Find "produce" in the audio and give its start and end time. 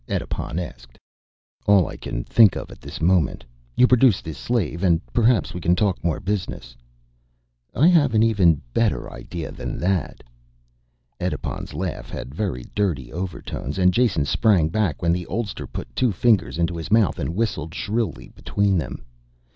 3.85-4.19